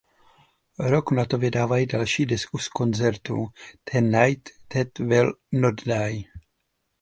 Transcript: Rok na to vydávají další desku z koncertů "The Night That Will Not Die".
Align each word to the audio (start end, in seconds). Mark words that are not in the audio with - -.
Rok 0.79 1.11
na 1.11 1.25
to 1.25 1.37
vydávají 1.37 1.85
další 1.85 2.25
desku 2.25 2.57
z 2.57 2.67
koncertů 2.67 3.47
"The 3.93 4.01
Night 4.01 4.49
That 4.67 4.99
Will 4.99 5.33
Not 5.51 5.75
Die". 5.85 6.23